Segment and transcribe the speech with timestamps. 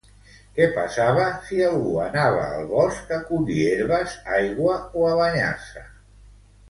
[0.53, 5.85] Què passava si algú anava al bosc a collir herbes, aigua o a banyar-se?